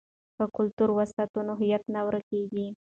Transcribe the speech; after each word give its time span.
که 0.37 0.43
کلتور 0.55 0.89
وساتو 0.97 1.39
نو 1.47 1.53
هویت 1.59 1.83
نه 1.93 2.01
ورکيږي. 2.07 2.67